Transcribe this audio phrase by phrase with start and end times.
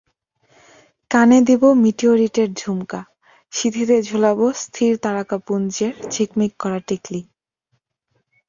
[1.11, 3.01] কানে দেব মিটিওরিটের ঝুমকা,
[3.53, 7.21] সিঁথিতে ঝুলাব স্থির তারকাপুঞ্জের ঝিকমিক করা টিকলি।